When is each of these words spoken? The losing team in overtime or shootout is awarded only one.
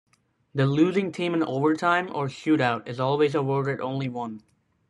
The 0.55 0.65
losing 0.65 1.11
team 1.11 1.35
in 1.35 1.43
overtime 1.43 2.09
or 2.11 2.25
shootout 2.27 2.87
is 2.87 2.97
awarded 2.99 3.79
only 3.81 4.09
one. 4.09 4.41